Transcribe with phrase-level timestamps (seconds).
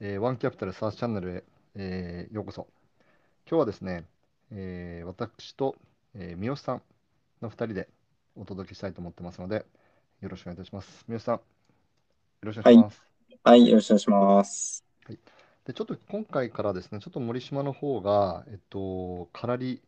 [0.00, 1.44] えーワンキャピタルサーチチャンネルへ、
[1.76, 2.66] えーようこそ。
[3.48, 4.06] 今日はですね、
[4.52, 5.76] えー私と、
[6.14, 6.82] えー三好さん
[7.42, 7.88] の2人で
[8.36, 9.66] お届けしたいと思ってますので、
[10.22, 11.04] よろしくお願いいたします。
[11.08, 11.42] 三好さん、よ
[12.42, 13.02] ろしくお願いします。
[13.44, 14.84] はい、よろしくお願いします。
[15.64, 19.82] で、ちょっと今回からですね、ちょっと森島の方が、えっと、かなり、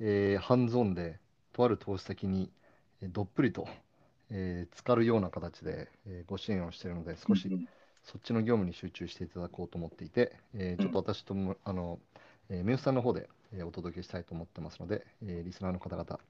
[0.00, 1.18] えーハンズオンで、
[1.52, 2.50] とある投資先に、
[3.02, 3.68] えーどっぷりと、
[4.30, 7.52] えー浸かるような形で、えーご支援をしているので、少し
[8.06, 11.98] そっちの業務に集中していただこうと思っていて、えーちょっと私とも、あの、
[12.48, 16.20] えー、三好さんの方で、えーお届けしたいと思ってますので、えーリスナーの方々、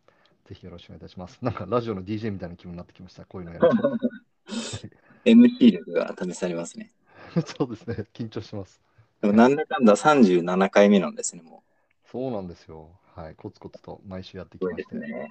[0.46, 1.38] ぜひよろしくお願いいたします。
[1.42, 3.68] なんかラジオの DJ みたいな気分になってきました、こういうのやる
[5.26, 6.92] MC 力が試されますね。
[7.34, 7.42] と。
[7.44, 8.80] そうですね、緊張してます。
[9.20, 11.62] でもなんだかんだ37回目なんですね、も
[12.06, 12.88] そうなんですよ。
[13.14, 15.28] はい、コツコツと毎週やってきまして、ね。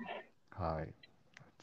[0.51, 0.93] はい。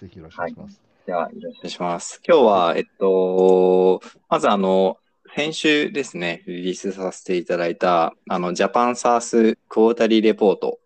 [0.01, 0.92] ぜひよろしくお願いします。
[1.05, 2.21] では、よろしくお願いします。
[2.27, 4.99] 今日は、えっと、まずあの、
[5.35, 10.79] 先週ですね、リリースさせていただいた、あの、ジャパンサースクォータリーレポート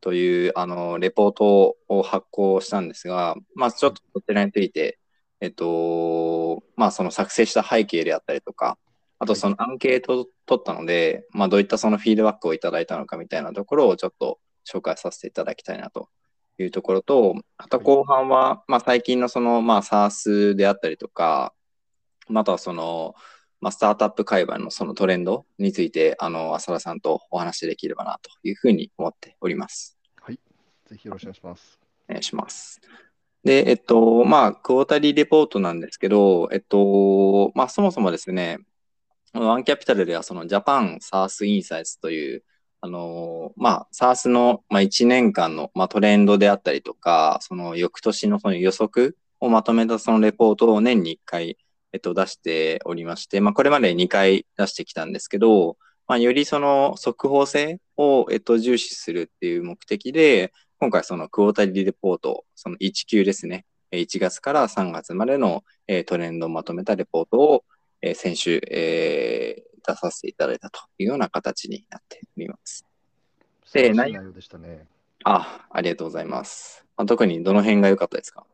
[0.00, 5.00] という、あの、レポートを発行したんですが、まあ、ちょっとそちらについて、
[5.40, 8.78] えっと、まあ、その作成した背景であったりとか、
[9.18, 16.08] あとそのアンケートを取ったので、まあ、どういったそのフィードバックをいただいたのかみたいなところをちょっと紹介させていただきたいなと
[16.58, 21.52] いうところと、あと後半は、まあ、最近のその、まあ、SARS であったりとか、
[22.28, 23.14] またはその、
[23.60, 29.96] まあ、スタートアップ界隈のそのトレンドについて、あの、浅田さんとお話しできればなというふうに思っております。
[30.20, 30.40] はい。
[30.86, 31.78] ぜひよろしくお願いします。
[32.08, 32.80] お願いします。
[33.44, 38.58] で、えっと、まあ、クォータリーレポートなんですけど、えっと、まあ、そもそもですね、
[39.32, 42.44] ワンキャピタルではそのジャパン SARS インサイツという、
[42.80, 51.58] あの、まあ、SARS の、まあ、1年間の、まあ、トレンドであったりとか、その翌年のその予測をまとめたそのレポートを年に1回、
[51.92, 63.64] えっと、出しておりまして、まあ、これまで2回出してきたんですけど、まあ、よりその速報性を、えっと、重視するっていう目的で、今回そのクォータリーレポート、その1級ですね。
[63.92, 67.64] 1月から3月までの、えートレンドをまとめたレポートを、
[68.02, 72.84] えー先週、え出させていただいたというような形になっております。
[73.64, 74.86] 素晴らしい内内容でしたね。
[75.24, 76.84] あ、ありがとうございます。
[76.96, 78.46] まあ、特にどの辺が良かったですか？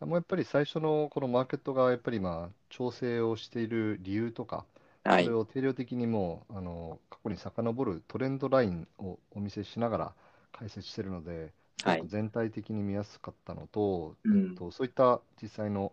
[0.00, 4.64] もうやっぱり最初のこのマーケットがやっぱり今調整をしている理由とか、
[5.04, 5.36] はいそれ。
[5.36, 10.12] を定量的にもうあの過去に遡るトレンドラインをお見せしながら
[10.50, 11.52] 解説しているので、
[11.84, 15.92] はいく全体的に見やすかったのと、うんえっと、そういった実際の、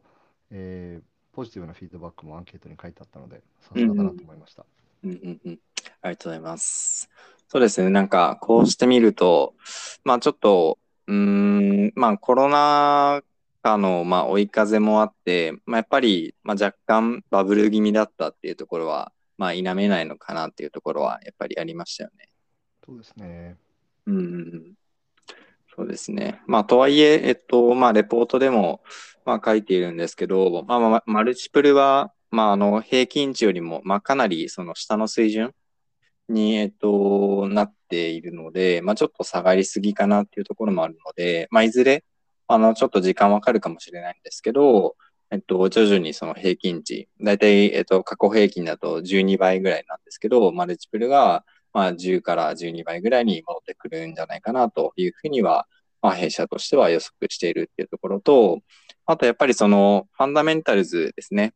[0.52, 1.04] えー
[1.40, 4.66] ポジティブなフィードバックもアンケートに書いてあったので、さすがだなと思いました。
[5.06, 5.60] うんうんうん。
[6.02, 7.10] ありがとうございます。
[7.48, 7.90] そうですね。
[7.90, 9.54] なんか、こうしてみると、
[10.04, 10.78] まあちょっと、
[11.08, 13.22] うーん、まあコロナ
[13.64, 22.28] 禍の、まあ追い風もあって、まあやっぱり、まあ若干バブル気味だったっていうところは、まあ否めないのかなっていうところは、やっぱりありましたよね。
[22.86, 23.56] そうですね。
[24.08, 24.28] うんうんう
[24.58, 24.74] ん。
[25.80, 26.42] そうですね。
[26.46, 28.82] まあ、とはいえ、えっと、まあ、レポートでも、
[29.24, 35.54] まあ、書いているんですけど、まあ、マルチプルは、まあ、あの、平均値よりも、まあ、かなり、その、下の水準
[36.28, 42.04] に、えっと、なっているので、まあ、ちょっと下がりすぎかなっていうところもあるので、まあ、いずれ、
[42.50, 44.98] あの、ちょっと時間はかかるかもしれないんですけど、
[45.32, 55.68] えっと、徐々にその平均値、だいたい、えっと、過去平均だと12倍ぐらいなんですけど、マルチプルが、まあ、10から12倍ぐらいに戻ってくるんじゃないかなというふうには、
[56.02, 58.60] まあ、弊社としては予測しているっていうところと、
[59.06, 61.54] あとやっぱりそのファンダメンタルズですね。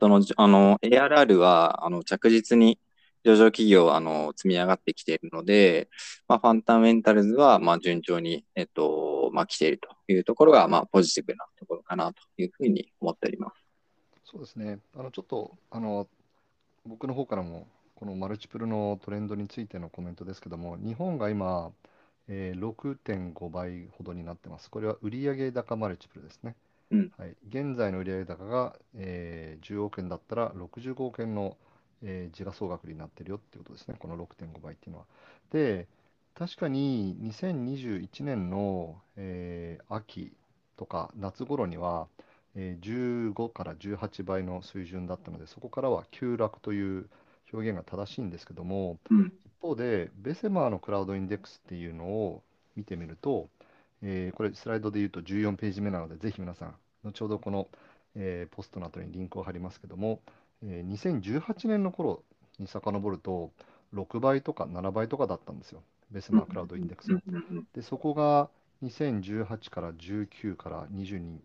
[0.00, 2.80] その、あの、ARR は、あの、着実に
[3.24, 5.88] 上場企業、あの、積み上がってきているので、
[6.26, 13.64] まあ、ファンダメンタルズは、まあ、順調に、えっと、まあ、来ているというところが、まあ、ポジティブなところかなというふうに思っております。
[14.24, 14.80] そうですね。
[14.96, 16.08] あの、ちょっと、あの、
[16.84, 17.68] 僕の方からも、
[18.02, 21.70] このマルチプルのトレンドについてのコメントですけども、日本が今、
[22.26, 24.68] えー6.5倍ほどになってます。
[24.70, 26.56] これは売上高マルチプルですね。
[26.90, 31.56] うんはい、現在の売上高が、えー10億円だったら65億円の、
[32.02, 33.94] えー時価総額になってるよっていうことですね。
[34.00, 35.06] この6.5倍っていうのは。
[35.52, 35.86] で、
[36.34, 40.32] 確かに2021年の、えー秋
[40.76, 42.08] とか夏頃には、
[42.56, 47.08] えー15から18倍の水準だったので、そこからは急落という
[47.52, 49.32] 表現が正しいんですけども、うん。
[49.44, 52.42] 一方で、 Bessemer の Cloud Index っていうのを
[52.76, 53.48] 見てみると、
[54.02, 57.68] えーこれスライドで言うと14ページ目なので、ぜひ皆さん、後ほどこの、
[58.14, 60.20] えーポストの後にリンクを貼りますけども、
[60.62, 62.22] えー2018年の頃
[62.58, 63.52] に遡ると、
[63.92, 67.14] 6倍とか7倍とかだったんですよ、 Bessemer Cloud Index
[67.74, 68.50] で、そこが
[68.80, 71.40] 2018から19から20に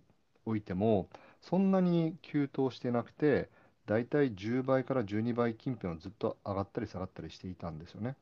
[0.45, 1.09] おいても、
[1.41, 3.49] そんなに急騰してなくて、
[3.87, 8.17] だいたい10倍から12倍近辺をずっと上がったり下がったりしていたんですよね。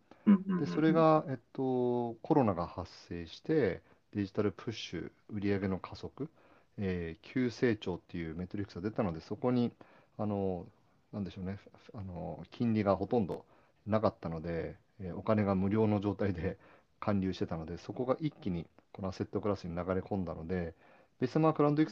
[0.60, 3.82] で、それが、えっと、コロナが発生して、
[4.14, 6.30] デジタルプッシュ、売上の加速、
[6.78, 9.74] えー急成長っていうメトリックスが出たので、そこに、
[10.18, 10.68] あの、
[11.14, 11.60] なんでしょうね、
[11.94, 13.46] あの、金利がほとんど
[13.86, 16.58] なかったので、えーお金が無料の状態で
[17.00, 20.74] 還流してたので、そこが一気にこのアセットクラスに流れ込んだので、
[21.20, 21.86] ベースマークランドイ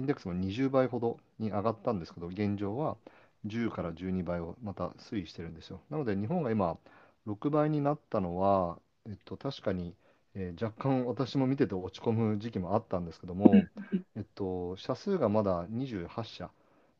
[0.00, 2.96] ンデックスも20倍ほどに上がったんですけど、現状は
[3.44, 5.80] 10から12倍をまた推移してるんですよ。
[5.90, 6.78] なので、日本が今、
[7.26, 9.94] 6倍になったのは、えっと、確かに、
[10.34, 13.68] えー若干私も見てて落ち込む時期もあったんですけども、
[14.16, 16.50] えっと、社数がまだ28社、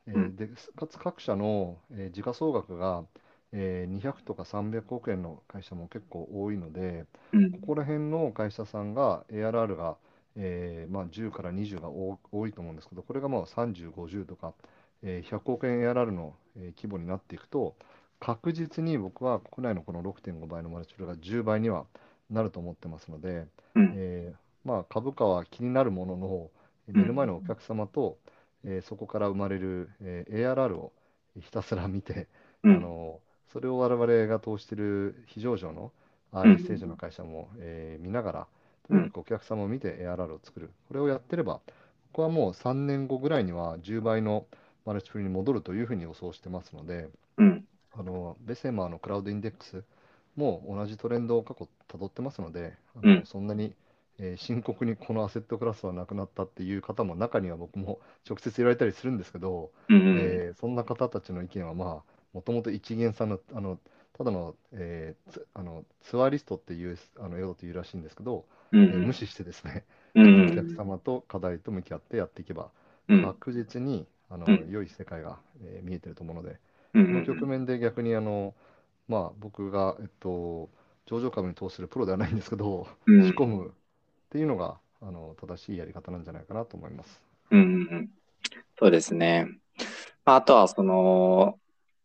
[0.06, 0.32] えうん。
[0.32, 3.04] ーで、かつ各社の、えー時価総額が、
[3.52, 7.52] えー200とか300億円の会社も結構多いので、うん。
[7.52, 9.96] ここら辺の会社さんが ARR が、
[10.36, 14.54] えーまあ、10から20が多多いと思うんですけど、これがまあ30、50とか、
[15.02, 17.76] えー100億円 ARR の、えー規模になっていくと、
[18.20, 21.86] 確実に僕は国内のこの6.5倍のマルチプルが10倍には
[22.30, 24.00] なると思ってますので、うん。
[24.00, 26.50] えーまあ、株価は気になるものの、
[26.94, 28.18] ん目の前のお客様と、
[28.64, 30.92] えーそこから生まれる、えー ARR を
[31.40, 32.28] ひたすら見て、
[32.66, 32.90] あうん。
[32.90, 33.20] の
[33.52, 35.92] それを我々が投している非上場の
[36.58, 38.46] ステージの会社も、えー見ながら、
[38.88, 40.70] とにかくお客様を見て ARR を作る。
[40.88, 41.62] これをやってれば、こ
[42.12, 44.46] こはもう3年後ぐらいには10倍の
[44.84, 47.08] マルチプルに戻るというふうに予想してますので、
[47.38, 47.64] うん。
[47.92, 49.84] あのベセマーのクラウドインデックス
[50.36, 53.22] も同じトレンドを過去たどってますので、あのうん。
[53.24, 53.74] そんなに、
[54.18, 60.18] えー深刻にこのアセットクラスはなくなったっていう方も中には僕も直接言われたりするんですけど、うんうん。
[60.18, 63.78] えーそんな方たちの意見は、まあ、もともと一元さんのあの
[64.16, 69.84] ただの,、えーつあのツアーリストっていうあの用途というらしいんですけど、うんえー無視してですね、
[70.14, 72.70] うんお客様と課題と向き合ってやっていけば、
[73.08, 73.20] うん。
[73.20, 74.68] 確実にあの、うん。
[74.68, 76.58] 良い世界が、えー見えてると思うので、
[76.94, 78.54] うんこの局面で逆にあの、
[79.08, 80.70] まあ、僕が、えっと、
[81.06, 83.22] 上場株に投資するプロではないんですけど、うん。
[83.22, 83.72] 仕込むっ
[84.30, 87.20] ていうのがあの正しいやり方なんじゃないかなと思います。
[87.50, 88.10] うん。
[88.78, 89.48] そうですね。
[90.24, 91.60] まあ、あとは、その、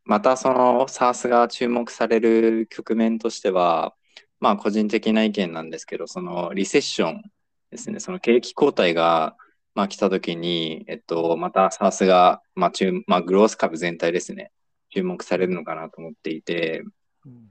[0.09, 3.93] またその SARS が注目される局面としては、
[4.39, 7.21] まあ個人的な意見なんですけど、そのリセッション
[7.69, 9.37] ですね、その景気後退が、
[9.75, 14.51] まあ来た時に、えっと、また SARS が、まあ注、まあグロース株全体ですね、
[14.89, 16.83] 注目されるのかなと思っていて、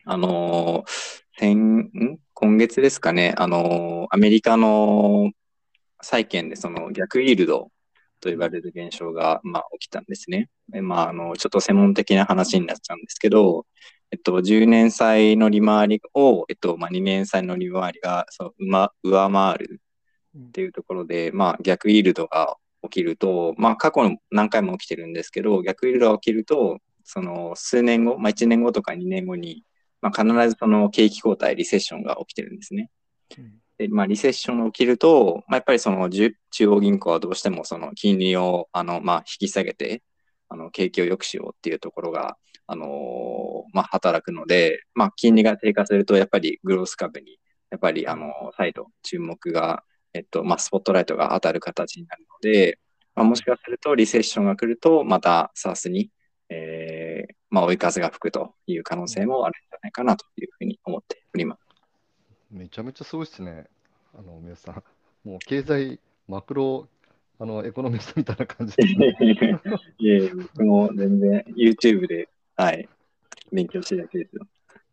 [0.04, 0.90] あのー
[1.38, 2.18] 先、ん？
[2.34, 5.30] 今月ですかね、あのーアメリカの
[6.02, 7.70] 債券でその逆イールド
[8.20, 10.48] と言われる現象が、まあ、起きたんですね。
[10.68, 13.66] でまあ、あの、ちょっと専門的な話になっちゃうんですけど、
[14.10, 19.82] えっと、10年債の利回りを、えっと、まあ、2年債の利回りが、そう、うま、上回る
[20.36, 29.64] っていうところで、まあ、逆イールドが起きると、まあ、過去何回も起きてるんですけど、逆イールドが起きると、その数年後、まあ、1年後とか2年後に、
[30.00, 32.90] まあ、必ずその景気後退、リセッションが起きてるんですね。
[33.78, 40.02] で、まあ、リセッションが起きると、まあ、やっぱりその中央銀行はどうしてもその金利を、あの、まあ、引き下げて、
[40.48, 42.36] あの、景気を良くしようっていうところが、
[42.66, 47.38] あのーまあ、働くので、まあ、金利が低下すると、やっぱりグロース株に、
[47.70, 52.78] やっぱり、あの再度注目が、えっと、まあ、スポットライトが当たる形になるので、
[53.14, 56.10] まあ、もしかすると、リセッションが来ると、また、サースに、
[56.48, 61.67] えー、まあ、追い風が吹くという可能性もあるんじゃないかなというふうに思っております。
[62.50, 63.66] めちゃめちゃすごいですね。
[64.14, 64.82] あの、皆さん。
[65.28, 66.88] もう経済、マクロ、
[67.38, 68.84] あの、エコノミストみたいな感じで。
[69.98, 72.88] いえいえ、僕も全然 YouTube で、はい、
[73.52, 74.46] 勉強してるだけですよ。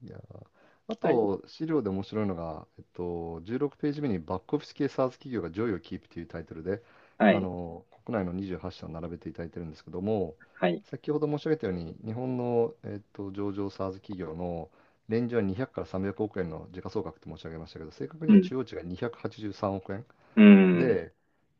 [0.03, 0.45] いやー
[0.87, 6.83] あと、資料で面白いのが、えっと、16ページ目にバックオフィス系 SaaS 企業が上位をキープというタイトルで、
[7.17, 14.69] はいあ、の国内の28社を並べていただいてるんですけども、はい、先ほど申し上げたように、日本の、えっと、上場 SaaS 企業の
[15.09, 20.05] レンジは200から300億円の時価総額と申し上げましたけど、正確には中央値が283億円。
[20.35, 21.13] うん、で、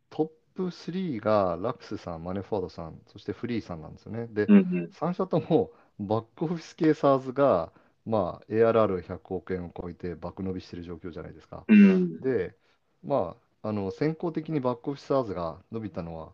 [0.09, 4.27] トップ3がラクスさん、マネフォワードさん、そしてフリーさんなんですよね。
[4.27, 7.71] でう、ん、3社ともバックオフィス系 SaaS が、
[8.05, 11.65] まあ、ARR100 億円を超えて爆伸びしている状況じゃないですか。
[11.67, 12.55] うん、で、
[13.03, 16.33] まあ、あの先行的にバックオフィス SaaS が伸びたのは、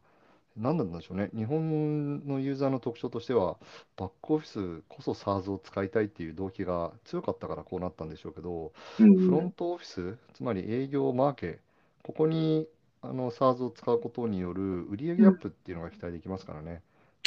[0.58, 1.29] 何なんでしょうね。
[1.36, 3.58] 日本のユーザーの特徴としては、
[3.96, 11.60] バックオフィスこそ SaaS を使いたいっていう動機が強かったからこうなったんでしょうけど、うん、フロントオフィス、つまり営業、マーケ、
[12.03, 12.67] ここに
[13.01, 16.81] あの SaaS を使うことによる売上アップっていうのが期待できますからね。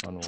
[0.05, 0.21] あの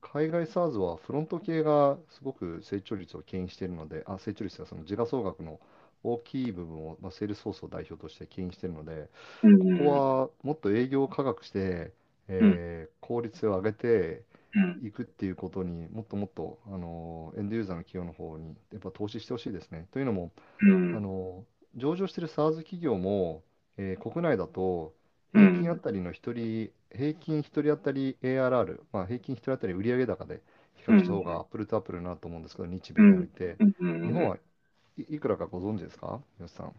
[0.00, 5.60] 海外 SaaS はフロント系がすごく成長率を牽引しているので、あ成長率はその時価総額の
[6.02, 9.10] 大きい部分を、まあ、 Salesforce を代表として牽引しているので、
[9.42, 11.92] うん、ここはもっと営業を科学して、
[12.28, 14.80] えー効率を上げて、うん。
[14.82, 19.88] 行くっていうことにもっともっとあのエンドユーザーの企業の方にやっぱ投資してほしいですね。
[19.92, 20.96] というのも、うん。
[20.96, 21.44] あの
[21.76, 23.42] 上場している SaaS 企業も、
[23.76, 24.94] えー国内だと
[25.32, 25.52] うん。
[25.52, 30.42] 平均あたりの一人、平均一人当たり ARR、まあ、平均一人当たり売上高で
[30.74, 33.58] 比較した方がアップルとアップルになると思うんですけど、日米において、
[34.02, 34.38] 日本は
[35.08, 36.72] いいくらかご存知ですか、吉さん。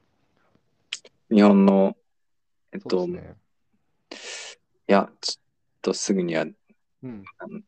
[1.33, 1.95] 日本の、
[2.71, 3.35] えっと、ね。
[4.91, 5.41] や、ちょっ
[5.81, 6.45] とすぐには
[7.03, 7.23] うん、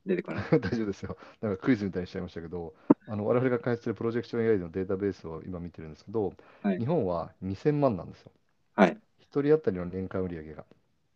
[0.06, 0.44] 出てこない。
[0.52, 1.18] 大丈夫ですよ。
[1.42, 2.76] なんかクイズみたいにしちゃいましたけど、
[3.08, 8.32] あの我々が開発しているプロジェクション AI のデータベースを今見てるんですけど、はい日本は2000万なんですよ。
[8.76, 8.98] はい。
[9.18, 10.66] 一人当たりの年間売上が。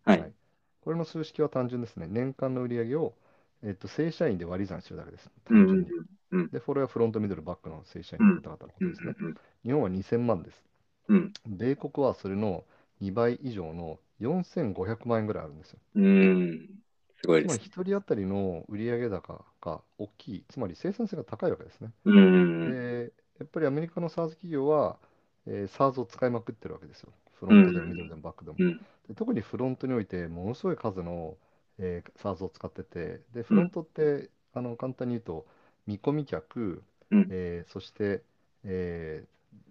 [0.06, 0.34] はい。
[0.82, 2.08] これの数式は単純ですね。
[2.10, 3.14] 年間の売上を、
[3.62, 5.30] えっと、正社員で割り算してるだけです。
[5.52, 5.92] うん単純に。
[5.92, 6.06] うん
[6.52, 9.16] で、これはフロント、ミドル、バックの正社員の方々のことですね。
[9.64, 10.64] 日本は2000万です。
[11.08, 11.34] うん。
[11.48, 12.66] 米国はそれの
[13.02, 15.80] 2倍以上の4500万円ぐらいあるんですよ。
[15.96, 16.04] うん。
[16.04, 16.80] うん。
[17.22, 17.68] すごいつまりです。
[17.68, 21.92] 一人当たりの売上高が大きい、つまり生産性が高いわけですね。
[22.06, 22.72] うん。
[22.72, 25.00] で、やっぱりアメリカの SaaS 企業は、
[25.48, 27.14] えー SaaS を使いまくってるわけですよ。
[27.40, 28.60] フロントでもうんミドルでもバックでも。
[28.60, 28.88] うん。
[29.08, 31.38] で特にフロントにおいて、ものすごい数の、
[31.80, 35.48] えー SaaS を使ってて、で、フロントって、あの簡単に言うと、
[35.88, 38.24] 見込み客、うんえーそして、
[38.64, 39.28] えー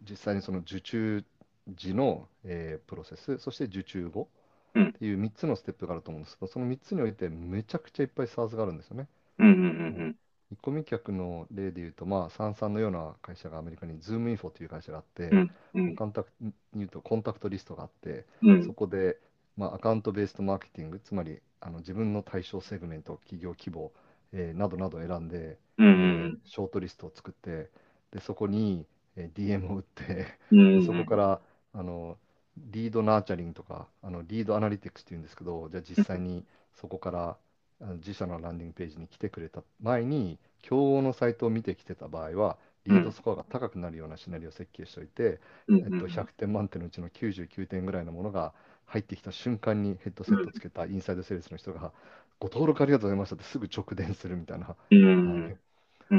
[0.09, 1.25] 実際にその受注
[1.69, 4.29] 時の、えープロセス、そして受注後
[4.75, 9.09] うんっていう3つのステップがあると思うんですけど、その3つにおいてめちゃくちゃいっぱい SaaS があるんですよね。
[9.39, 9.49] うん。
[9.49, 10.19] うん。
[10.51, 15.51] 見込み客の例で言うと、まあ、 Sansan のような会社がアメリカに ZoomInfo という会社があって、うん。
[15.75, 15.97] うん。
[15.97, 18.63] コンタクトに言うとコンタクトリストがあって、うん。
[18.65, 19.19] そこで、
[19.57, 23.93] まあ、 account based marketing、つまりあの自分の対象セグメント、企業規模、
[24.33, 26.39] えーなどなど選んで、うえんー。
[26.45, 27.71] ショートリストを作って、
[28.11, 30.61] でそこに、えー DM を打って、うん。
[30.75, 31.41] でそこから
[31.73, 32.19] あの
[32.57, 37.37] lead nurturing とかあの lead analytics っていうんですけど、じゃあ実際にそこから
[37.81, 45.85] あの自社のランディングページに来てくれた前に、競合のサイトを見てきてた場合は、リードスコアが高くなるようなシナリオを設計しておいて、うん。
[45.85, 48.55] えっと、100点満点のうちの99点ぐらいのものが
[48.87, 51.93] 入ってきた瞬間にヘッドセットつけたインサイドセールスの人が、
[52.41, 54.77] ご登録ありがとうございましたってすぐ直電するみたいな。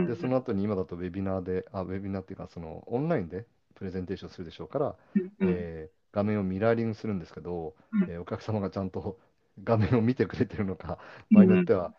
[0.05, 3.45] で、その後に今だとウェビナーで、あ、ウェビナーっていうか、そのオンラインで
[3.75, 4.95] プレゼンテーションするでしょうから、
[5.39, 5.49] うん。
[5.49, 8.07] えー画面をミラーリングするんですけど、うん。
[8.07, 9.19] えーお客様がちゃんと
[9.63, 10.99] 画面を見てくれてるのか、
[11.31, 11.93] 場合によっては、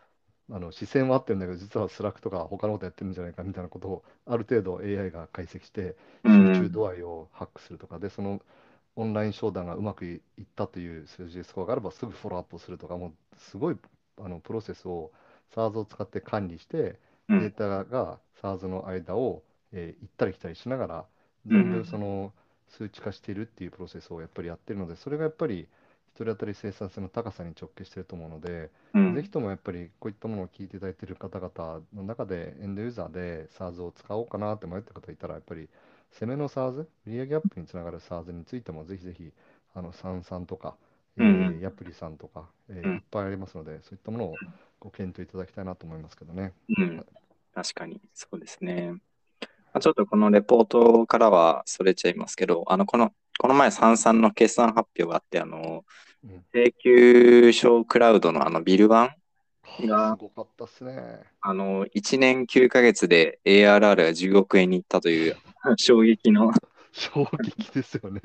[0.50, 5.94] あの視線は合ってるんだけど、実は Slack とか他のことやってるんじゃないかみたいなことをある程度 AI が解析して、
[6.24, 6.44] うん。
[6.44, 7.98] 集中度合いをハックするとか。
[7.98, 8.40] で、その
[8.98, 10.20] オンライン商談がうまくいっ
[10.56, 13.76] たという数字スコアがあれば、すぐフォローアップをするとか、もうすごい
[14.18, 15.12] あのプロセスを
[15.54, 17.40] SARS を使って管理して、うん。
[17.40, 21.06] データが SARS の間を、えー行ったり来たりしながら、
[21.46, 22.32] うん全部その
[22.68, 25.68] 数値化しているっていうプロセスをやっぱりやってるので、それがやっぱり
[26.08, 29.14] 一人当たり生産性の高さに直結していると思うので、うん。
[29.14, 35.68] ぜひともやっぱりこういったものを聞いていただいている方々の中で、エンドユーザーで SARS を使おうかなって迷ってる方がいたら、やっぱり
[36.10, 39.32] 攻めの SARS、売上アップにつながる SARS についても、ぜひぜひ、
[39.74, 40.76] あの、サンさんとか、
[41.16, 44.34] えーうんヤプリさんとか、えーうんいっぱいありますので、そういったものを
[44.80, 46.52] ご検討いただきたいなと思いますけどね。
[46.76, 47.06] うん。
[47.54, 48.92] 確かに、そうですね。
[48.92, 48.98] ま
[49.74, 55.84] あ、ちょっとこのレポートからはそれちゃいますけど、あの、この、この前、サンサンの決算発表があって、あの、
[56.24, 59.10] うん請求書クラウドのあのビル版、
[59.80, 61.20] いやすごかったっすね。
[61.40, 65.36] あの、1年9ヶ月で ARR が10億円に行ったという
[65.76, 66.52] 衝撃の、
[66.92, 68.20] 衝撃ですよね。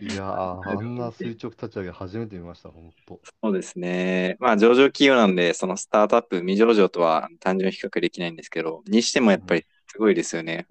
[0.00, 3.20] いやー、あんな垂直立ち上げ初めて見ました、本当。
[3.42, 4.36] そうですね。
[4.38, 10.66] まあ、上場企業なんで、そのスタートアップ、未上場とは単純比較できないんですけど、にしてもやっぱりすごいですよね。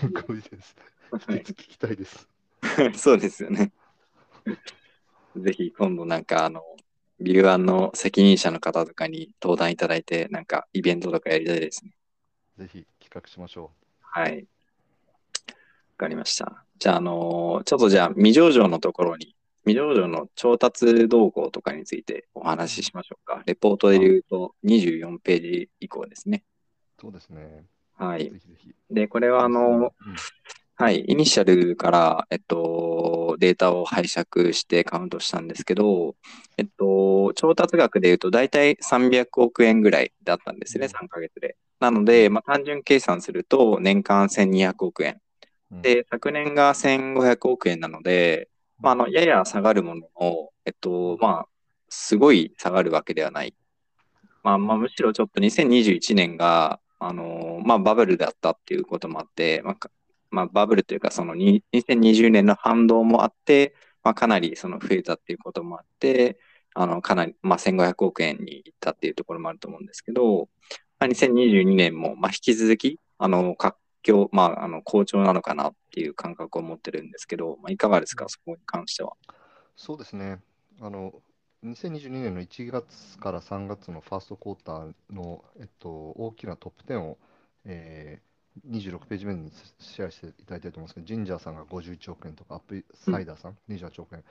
[0.00, 0.76] すごいです。
[1.12, 2.28] 聞きたいです。
[2.96, 3.72] そうですよね。
[5.36, 6.62] ぜひ今度なんかあの、
[7.20, 11.92] ビルワンの責任者の方とかに登壇いただいて、なんかイベントとかやりたいですね。
[12.58, 14.38] ぜひ企画しましょはい。
[14.38, 14.44] わ
[15.96, 16.64] かりました。
[16.78, 23.42] じゃあ、あのちょっとじゃあ未上場のところに、未上場の調達動向とかについてお話ししましょうか。
[23.46, 26.44] レポートで言うと24ページ以降ですね。
[26.98, 27.00] う。
[27.02, 27.64] そうですね。
[27.96, 28.38] はいぜ。
[28.38, 28.74] ひぜひ。
[28.90, 29.92] で、これはあの、うん
[30.76, 36.16] はい、イニシャルから、えっと、データを拝借してカウントしたんですけど、
[36.56, 41.56] えっと、調達額で言うと大体300億円ぐらいだったんですね、うん3ヶ月で。
[41.78, 45.20] なので、まあ、単純計算すると年間1200億円。
[45.70, 48.48] うんで、昨年が1500億円なので、
[48.80, 51.46] まあ、あの、やや下がるものの、えっと、まあ、
[51.88, 53.54] すごい下がるわけではない。
[54.42, 59.90] まあ、まあ、むしろちょっと2021年が、あのまあ、バブルだったっていうこともあって、まあか、
[60.34, 66.38] まあ、バブルというか、その2020年の反動もあって、まあ、かなりその増えたっていうこともあって、
[66.74, 70.48] あの、かなり、まあ、1500億円にいったっていうところもあると思うんですけど、
[70.98, 79.12] まあ、2022年も、まあ、引き続き、あの、活況、まあ、あの、好調なのかなっていう感覚を持ってるんですけど、まあ、いかがですか、そこに関しては。
[79.76, 80.40] そうですね。
[80.80, 81.14] あの、
[81.62, 87.18] 2022年の1月から3月の first quarter の、えっと、大きなトップ10を、
[87.64, 88.33] えー
[88.66, 94.24] 26ページ目にシェアしていただいてると思うんですけど、ジンジャーさんが51億円とか、アップサイダーさん28億円。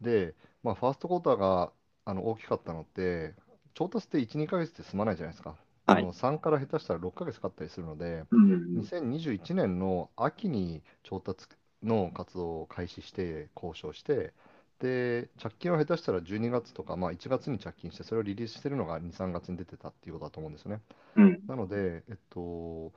[0.00, 1.72] で、まあ、 first quarter が
[2.04, 3.34] あの大きかったのって、
[3.74, 5.50] 調達って1、2ヶ月で済まないじゃないですか。
[5.50, 8.76] はいあの3から下手したら6ヶ月かかったりするので、うん。
[8.76, 11.46] 2021年の秋に調達
[11.82, 14.32] の活動を開始して、交渉して、
[14.78, 20.80] で、着金は下手したら12月とか、まあ、1月に着金して、それをリリースしてるのが2、3月に出てたっていうことだと思うんですよね。
[21.16, 21.40] うん。
[21.48, 22.92] なので、えっと、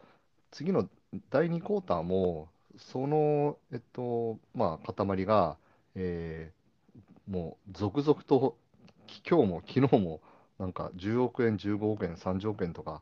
[0.53, 0.89] 次の
[1.29, 5.57] 第2クォーターも、その、えっと、まあ、塊が、
[5.95, 6.63] えー
[7.29, 8.57] もう続々と、
[9.07, 10.21] き今日も昨日も、
[10.59, 13.01] なんか10億円、15億円、30億円とか、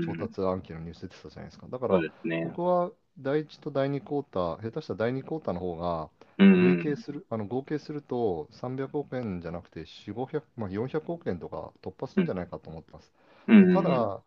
[0.00, 1.66] 調達案件のニュース出てたじゃないですか。
[1.68, 2.42] だから、ね。
[2.42, 6.48] 僕は第1と第2クォーター、下手したら第2クォーターの方が、うん。
[6.58, 13.12] 累計する、あの合計すると300億円じゃなくて4、500、まあ、400億円とか突破するんじゃないかと思ってます。
[13.46, 13.64] うん。
[13.72, 14.22] ただ、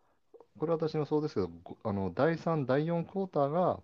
[0.58, 3.80] これは私のそうですけど、ごあの第3、第4クォーターが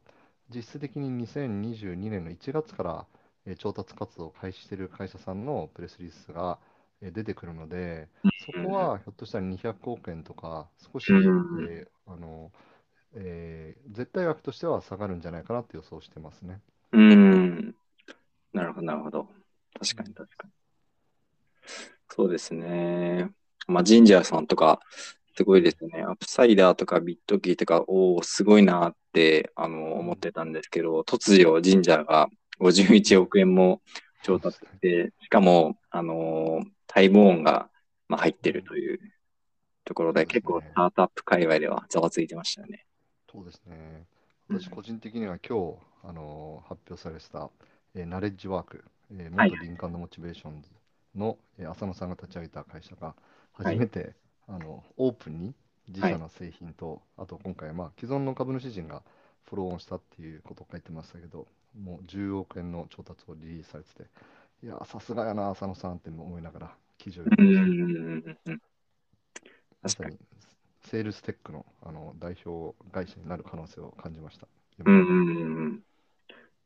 [0.55, 3.07] 実質的に2022年の1月から、
[3.47, 6.59] えー調達活動を開始している会社さんのプレスリリースが、
[7.01, 12.51] えー出てくるので、そこはひょっとしたら200億円とか、少し、うんえーあの
[13.15, 16.61] えー絶対額としては下がるんじゃないかなって予想してますね。
[16.93, 17.75] うん。
[18.53, 19.29] なるほど、なるほど。
[19.79, 20.53] 確かに、確かに。
[22.09, 23.31] そうですね。
[23.67, 24.81] まあ、ジンジャーさんとか、
[25.35, 26.03] すごいですね。
[26.03, 32.29] アップサイダーとかビットキーとか、おお、すごいなって、あの、思ってたんですけど、突如、ジンジャーが
[32.61, 33.81] 51億円も
[34.23, 37.71] 調達して、しかも、あの、待望音が、
[38.09, 39.01] まあ、入ってるという
[39.85, 42.85] ところで、結構、スタートアップ界隈ではざわついてましたよね。
[43.31, 44.07] そうですね。
[44.51, 47.49] うん私、個人的には今日、あの発表されてた、
[47.95, 50.69] えーナレッジワーク、えーはい元林間のモチベーションズ
[51.17, 53.15] の、えー浅野さんが立ち上げた会社が、
[53.53, 54.15] 初めて、
[54.53, 55.55] あのオープンに
[55.89, 59.03] 自社の製品と、あと今回、まあ、既存の株主陣が
[59.49, 61.47] フォローオンしたっていうことを書いてましたけど、
[61.81, 64.03] もう10億円の調達をリリースされてて、
[64.63, 67.67] いやー、さすがやな、浅野さんって思いながら記事をう読みました。
[67.67, 67.91] んうんう
[68.31, 68.63] んうん。
[69.83, 70.19] 確かに。
[70.85, 74.47] セールステックのあの代表会社になる可能性を感じました。
[74.85, 75.83] うんうんうんうん。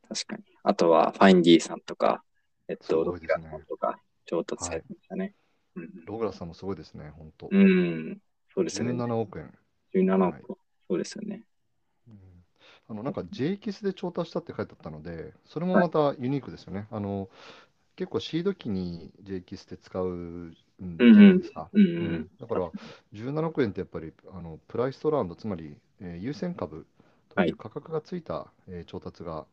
[0.09, 0.43] 確かに。
[0.63, 2.23] あとは、ファインディさんとか、
[2.67, 5.33] えっすと、ロキラごいですねさんとか、調達されてましたね。
[6.05, 7.51] ログラスさんもすごいですね、本当。
[7.51, 7.61] うん。
[7.61, 8.21] うん。
[8.53, 8.93] そうですよね。
[8.93, 9.57] 17億円。
[9.93, 10.59] 17はい億。
[10.89, 11.43] そうですよね。
[12.07, 12.17] うん
[12.89, 16.87] あのなんか J キスで調達したって書いてあったので、それもまたユニークですよね。
[16.89, 17.29] あの
[17.95, 20.55] 結構シード機に J キスって使うん
[21.11, 21.69] じゃないですか。
[21.73, 22.71] うんうんうんだから
[23.13, 26.87] 17億円ってやっぱりあのプライストラウンド、つまり、えー優先株
[27.29, 29.47] という価格がついた、えー調達が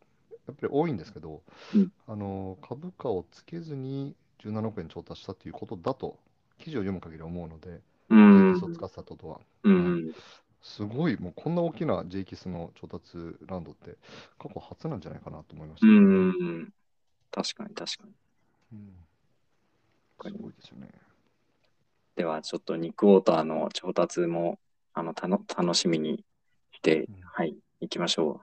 [0.49, 6.19] やっぱり多いんですけど、うんあの株価をつけずに17億円調達したということだと、
[6.59, 8.17] 記事を読む限り思うので、う J
[8.51, 9.41] んキスを使ってたことは。
[9.65, 10.15] うん。
[10.63, 13.97] すごい、もうこんな大きな J キスの調達ラウンドって
[14.39, 17.43] 過去初なんじゃないかなと思いました。
[17.43, 18.13] 確かに、確かに。
[18.73, 19.05] うん
[20.23, 20.89] すごいですよね。
[22.17, 24.59] では、ちょっと2クォーターの調達も、
[24.95, 26.25] あの、たの楽しみに
[26.73, 28.41] してうん、はい、行きましょ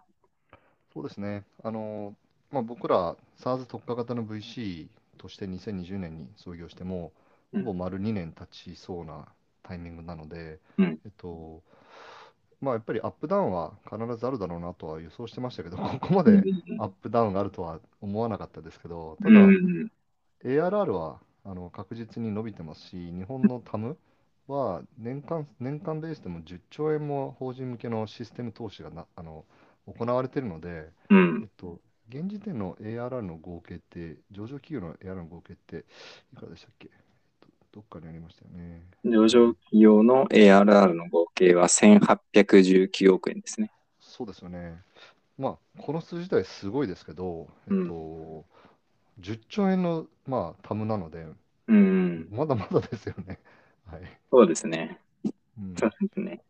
[0.94, 1.44] そうですね。
[1.64, 2.16] あの、
[2.52, 4.88] まあ、僕ら SARS 特化型の VC
[5.22, 7.14] として2020年に創業しても、
[7.54, 9.28] うんほぼ丸2年経ちそうな
[9.62, 11.62] タイミングなので、うんえっと、
[12.62, 16.32] まあ、やっぱりアップダウンは必ずあるだろうなとは予想してましたけど、 ここまう。
[16.32, 16.44] で
[16.80, 19.92] アップダウンがあるとは思わなかったですけど、たうだ、ん。
[20.44, 23.98] ARR はあの確実に伸びてますし、日本のタム
[24.48, 29.46] は年間年間ベースでも10兆円も法人向けのシステム投資がなあの
[29.88, 31.50] 行われているので、うえんっ。
[31.58, 31.80] と、
[32.12, 35.86] 現時点の ARR の合計って、上場企業の ARR の合計って
[36.34, 37.00] いくらでしたっけ、えっ
[37.40, 38.82] とどっかにありましたよね。
[39.06, 43.72] 上場企業の ARR の合計は1819億円ですね。
[44.02, 44.82] そうですよね。
[45.38, 48.46] まあ、この数字自体すごいですけど、えっと、
[49.20, 51.26] 10兆円の、まあ、タムなので、
[51.68, 52.28] うん。
[52.30, 53.40] まだまだですよね。
[53.86, 54.02] はい。
[54.30, 55.00] そうですね。
[55.58, 56.42] うんそうですね。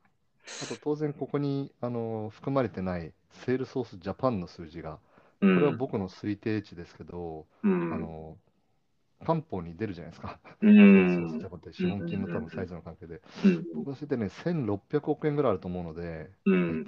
[0.64, 3.14] あと当然ここにあの含まれてない
[3.46, 5.00] セールソースジャパンの数字が、
[5.42, 5.60] こうん。
[5.60, 7.94] れは僕の推定値ですけど、うん。
[7.94, 8.38] あの
[9.26, 10.40] 官報に出るじゃないですか。
[10.62, 13.22] う資本金の多分サイズの関係で。
[13.46, 13.66] うん。
[13.76, 16.86] 僕の推定ね、1600億円ぐらいあると思うので、うん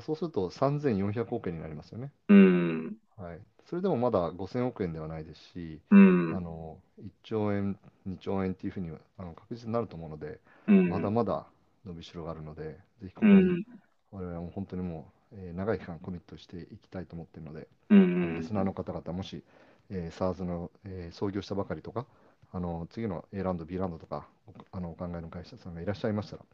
[0.00, 2.12] そうすると3400億円になりますよね。
[2.28, 2.96] うん。
[3.16, 3.40] はい。
[3.66, 6.40] それでもまだ5000億円ではないですし、うんあ。
[6.40, 10.88] の1兆円、2兆円っていうふうにあの確実になると思うので、うん。
[10.88, 11.46] まだまだ
[11.84, 13.64] 伸びしろがあるので、ぜひここにうん。
[14.10, 19.42] 我々も本当にもう、えー長い期間コミットしていきたいと思っているので、うんリスナーの方々、もし、
[19.90, 22.06] えー、SARS の、えー創業したばかりとか、
[22.52, 26.46] あの次の A ランド、B ランドとかおあのお考えの会社さんがいらっしゃいましたら、ぜ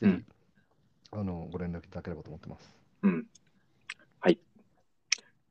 [0.00, 0.26] ひ、うん
[1.12, 2.74] あのご連絡いただければと思ってます。
[3.02, 3.26] うん。
[4.20, 4.38] はい。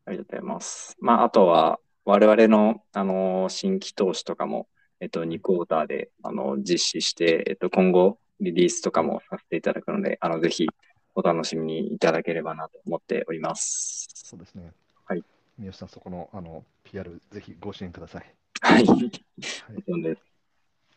[0.06, 0.98] ありがとうございます。
[1.00, 4.68] まあ、あとは、我々の、あの、新規投資とかも、
[5.00, 10.68] えっと、2クォーターで、あの、実施して、えっと、今後、リリースとかもさせていただくので、あの、ぜひ、
[11.16, 14.08] お楽しみにいただければなと思っております。
[14.14, 14.72] そうですね。
[15.06, 15.24] はい。
[15.58, 18.36] 三好さん、そこのあの PR、ぜひご支援ください。
[18.62, 18.86] はい。
[18.86, 19.08] はい。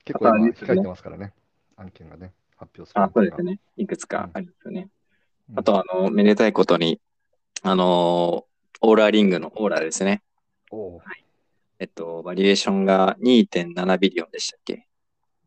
[0.05, 1.33] 結構今、控えてますからね、
[1.77, 3.11] 案件がね、発表するあ。
[3.13, 3.61] そうですね。
[3.77, 4.81] いくつかありますよね。
[4.81, 7.01] うんあと、あの、めでたいことに、
[7.63, 8.47] あの、
[8.81, 10.23] Oura Ring の Oura ですね。
[10.73, 11.01] おう
[11.79, 14.89] えっと、バリュエーションが2.7 billion でしたっけ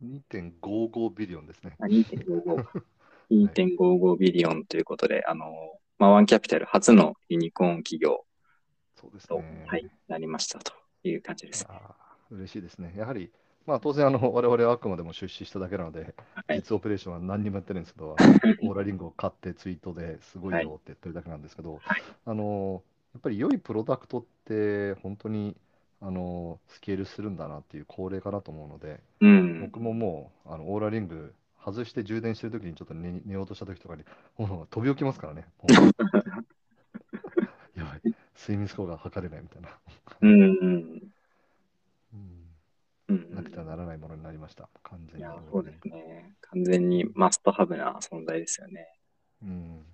[0.02, 1.76] ？2.55 billion ですね。
[1.80, 2.66] あ ?2.55。
[3.32, 5.46] 2.55 billion ということで、あの、
[5.98, 8.26] まあ、 One Capital 初のユニコーン企業
[9.00, 9.66] そうですと、ね。
[9.68, 11.66] はい、なりましたという感じです。
[11.70, 12.94] あー嬉しいですね。
[12.96, 13.32] やはり、
[13.66, 16.14] まあ、当然あの、我々はあくまでも出資しただけなので、
[16.48, 25.56] はい実オペレーションは何にもやってないんですけど、 Oura Ring を買ってツイートですごいよって言ってるだけなんですけど、はいあのやっぱり良いプロダクトって本当に
[26.02, 29.62] あのスケールするんだなっていう恒例かなと思うので、うん。
[29.62, 31.34] 僕ももうあのオーラリング
[31.64, 34.04] 外して充電してるときにちょっと寝 寝ようとしたときとかに、
[34.38, 35.46] もう飛び起きますからね。
[37.76, 38.02] やばい、
[38.38, 39.78] 睡眠スコアが測れないみたいな。
[40.22, 40.32] うん。
[40.32, 41.12] うん。
[42.14, 45.20] うんうんなくてはならないものになりました、完全に。
[45.20, 46.36] いや、そうですね。
[46.42, 48.88] 完全にマストハブな存在ですよね。
[49.44, 49.86] うん。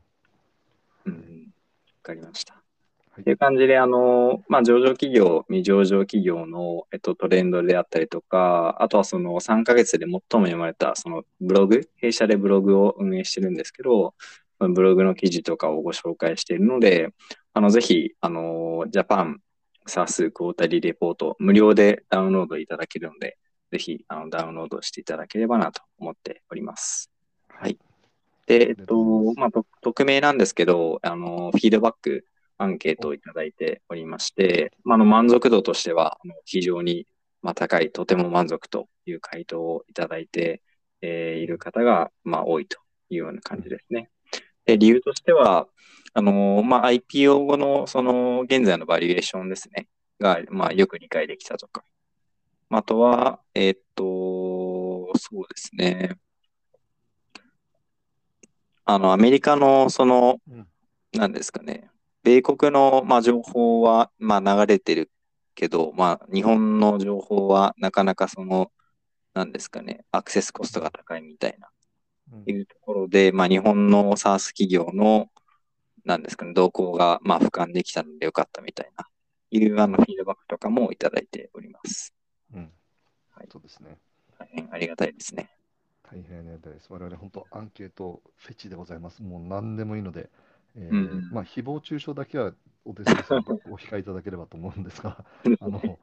[1.06, 1.14] うん。
[1.14, 2.65] わかりました。
[3.16, 14.16] はいっていう感じで、あの、まあ、上場企業、未上場企業の、えっと、トレンドであったりとか、あとはその3ヶ月で最も読まれた、そのブログ、弊社でブログを運営してるんですけど、
[14.60, 17.14] ブログの記事とかをご紹介しているので、
[17.54, 19.40] あの、ぜひ、あの、ジャパン、
[19.88, 23.38] サスクォータリーレポート、無料でダウンロードいただけるので、
[23.72, 27.10] ぜひ、あの、ダウンロードしていただければなと思っております。
[27.48, 27.78] はい。
[28.46, 32.26] で、えっと、まあ、と匿名なんですけど、あの、フィードバック、
[32.58, 37.06] アンケートをいただいておりまして、まあ、あの満足度としては非常に
[37.42, 40.64] まあ高い、とても満足という回答をいただいて、
[41.02, 44.10] えーいる方がまあ多いというような感じですね。
[44.66, 45.68] で理由としては、
[46.14, 49.88] あのまあ、IPO 後のその現在のバリエーションですね、
[50.20, 51.84] がまあよく理解できたとか、
[52.70, 56.18] あとは、えーっと、そうですね。
[58.86, 60.68] あの、アメリカのその、うん
[61.14, 61.90] なんですかね、
[62.26, 65.12] 米国の、まあ、情報は、まあ、流れてる
[65.54, 68.72] けど、まあ、日本の情報はなかなかその、
[69.36, 71.70] なんですかね、アクセスコストが高いみたいな、
[72.34, 75.30] うんいうところで、まあ、日本の SaaS 企業の、
[76.04, 79.08] なんですかね、動向が、まあ、俯瞰できたのでよかったみたいな、
[79.52, 82.16] いう、あの、フィードバックとかもいただいております。
[82.52, 82.72] うん
[83.36, 83.98] はいそうですね。
[84.40, 85.50] 大変ありがたいですね。
[86.04, 86.88] 大変ありがたいです。
[86.90, 89.22] 我々本当アンケートフェチでございます。
[89.22, 90.30] もう何でもいいので、
[90.78, 92.54] えーうんまあ誹謗中傷だけは
[92.86, 95.24] お手数さんお控えいただければと思うんですが、
[95.60, 96.00] あの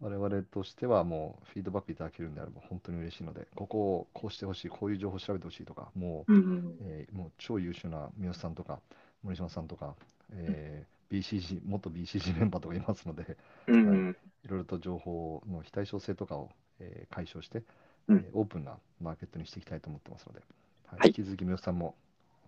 [0.00, 6.76] 我々としてはもうフィードバックいただけるんであれば本当に嬉しいので、ここをこうしてほしい、こういう情報を調べてほしいとか、もう,、うん。
[6.82, 8.80] えーもう超優秀な三好さんとか
[9.22, 9.94] 森島さんとか、
[10.32, 14.16] えー BCG、元 BCG メンバーとかいますので、うん。
[14.44, 14.48] い。
[14.48, 17.62] ろいろと情報の非対称性とかを、えー解消して、
[18.08, 18.18] うん。
[18.18, 20.40] えーオープンなマーケットにしていきたいと思ってますので、
[20.86, 21.00] はい。
[21.00, 21.08] はい。
[21.08, 21.94] 引き続き三好さんも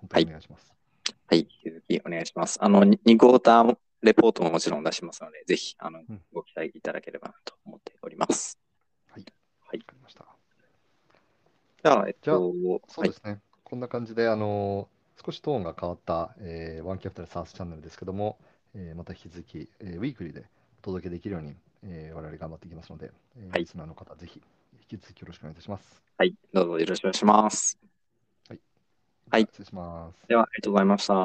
[0.01, 0.69] 本当にお願いします。
[0.71, 0.82] はい、
[1.41, 2.59] 引き続きお願いします。
[2.63, 8.59] あの、2クォーターレポートももちろん出しますので、ぜひ、あのうん、ご期待いただければなと思っております。
[9.11, 9.25] はい。
[9.61, 10.27] はいわかりました。
[11.85, 13.13] じゃあ、えっじゃあと、はいそうで。
[13.13, 13.41] すね。
[13.65, 18.39] こんな感じで、あのー少しトーンが変わった、えーワンキャピタルサースチャンネルですけども、
[18.75, 20.45] えーまた引き続き、えーウィークリーで
[20.81, 24.43] お届けできるように、えー我々頑張っていきますので、えーはいリスナーの方、ぜひ
[24.91, 26.03] 引き続きよろしくお願いいたします。
[26.19, 27.79] はい、どうぞよろしくお願いします。
[29.31, 30.29] はい失礼します。
[30.29, 31.15] では、ありがとうございました。